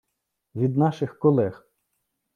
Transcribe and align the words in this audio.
від 0.55 0.77
наших 0.77 1.19
колег. 1.19 1.67